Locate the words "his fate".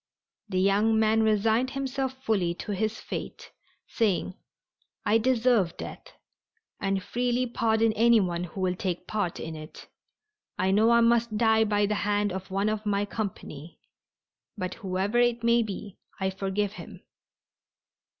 2.71-3.51